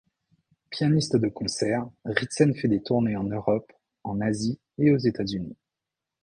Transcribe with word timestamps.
Pianiste 0.71 1.15
de 1.15 1.27
concert, 1.27 1.87
Ritzen 2.05 2.55
fait 2.55 2.67
des 2.67 2.81
tournées 2.81 3.15
en 3.15 3.23
Europe, 3.25 3.71
en 4.03 4.19
Asie 4.19 4.59
et 4.79 4.89
aux 4.89 4.97
États-Unis. 4.97 5.55